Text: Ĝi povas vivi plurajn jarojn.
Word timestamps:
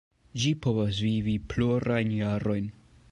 Ĝi 0.43 0.53
povas 0.63 1.01
vivi 1.09 1.35
plurajn 1.53 2.11
jarojn. 2.21 2.73